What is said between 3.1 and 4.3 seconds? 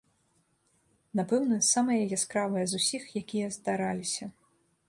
якія здараліся.